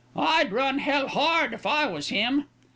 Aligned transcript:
I'd 0.15 0.51
run 0.51 0.79
hell 0.79 1.07
hard 1.07 1.53
if 1.53 1.67
I 1.67 1.85
was 1.85 2.09
him." 2.09 2.45